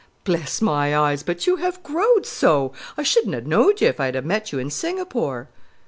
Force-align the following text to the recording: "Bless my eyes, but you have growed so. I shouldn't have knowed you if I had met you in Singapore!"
"Bless 0.23 0.63
my 0.63 0.97
eyes, 0.97 1.21
but 1.21 1.45
you 1.45 1.57
have 1.57 1.83
growed 1.83 2.25
so. 2.25 2.73
I 2.97 3.03
shouldn't 3.03 3.35
have 3.35 3.45
knowed 3.45 3.81
you 3.81 3.87
if 3.87 3.99
I 3.99 4.05
had 4.07 4.25
met 4.25 4.51
you 4.51 4.57
in 4.57 4.71
Singapore!" 4.71 5.47